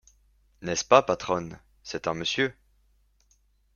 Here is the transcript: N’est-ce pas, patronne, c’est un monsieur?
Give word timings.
N’est-ce 0.63 0.83
pas, 0.83 1.03
patronne, 1.03 1.59
c’est 1.83 2.07
un 2.07 2.15
monsieur? 2.15 2.55